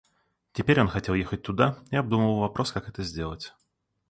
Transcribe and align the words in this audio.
Теперь 0.53 0.81
он 0.81 0.87
хотел 0.87 1.13
ехать 1.13 1.43
туда 1.43 1.77
и 1.91 1.95
обдумывал 1.95 2.39
вопрос, 2.39 2.71
как 2.71 2.89
это 2.89 3.03
сделать. 3.03 3.53